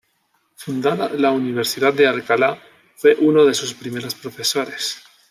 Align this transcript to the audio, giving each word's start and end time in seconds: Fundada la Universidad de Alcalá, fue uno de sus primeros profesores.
Fundada 0.55 1.09
la 1.15 1.29
Universidad 1.29 1.93
de 1.93 2.07
Alcalá, 2.07 2.57
fue 2.95 3.15
uno 3.19 3.45
de 3.45 3.53
sus 3.53 3.75
primeros 3.75 4.15
profesores. 4.15 4.99